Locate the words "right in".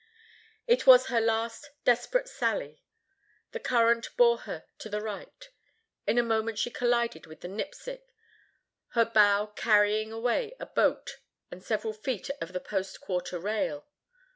4.99-6.17